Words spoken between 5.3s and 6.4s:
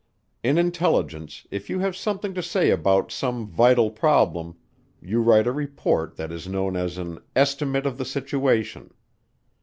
a report that